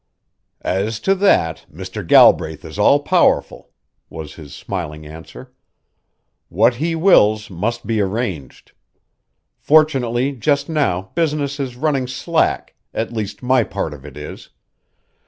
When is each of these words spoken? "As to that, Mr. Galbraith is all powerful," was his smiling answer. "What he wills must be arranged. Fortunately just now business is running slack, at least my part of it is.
"As 0.65 0.99
to 1.01 1.13
that, 1.13 1.67
Mr. 1.71 2.01
Galbraith 2.01 2.65
is 2.65 2.79
all 2.79 3.01
powerful," 3.01 3.69
was 4.09 4.33
his 4.33 4.51
smiling 4.55 5.05
answer. 5.05 5.53
"What 6.49 6.77
he 6.77 6.95
wills 6.95 7.51
must 7.51 7.85
be 7.85 8.01
arranged. 8.01 8.71
Fortunately 9.59 10.31
just 10.31 10.67
now 10.67 11.11
business 11.13 11.59
is 11.59 11.75
running 11.75 12.07
slack, 12.07 12.73
at 12.95 13.13
least 13.13 13.43
my 13.43 13.63
part 13.63 13.93
of 13.93 14.03
it 14.03 14.17
is. 14.17 14.49